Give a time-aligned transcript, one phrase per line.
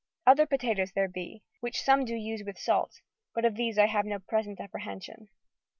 [0.25, 3.01] Other potatoes there be, which some do use with salt,
[3.35, 5.29] but of these I have no present apprehension."